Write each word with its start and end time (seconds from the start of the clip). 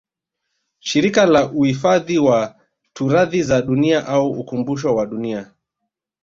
Shirika 0.79 1.25
la 1.27 1.51
Uifadhi 1.51 2.19
wa 2.19 2.55
turathi 2.93 3.43
za 3.43 3.61
dunia 3.61 4.05
au 4.07 4.31
ukumbushio 4.31 4.95
wa 4.95 5.05
Dunia 5.05 5.51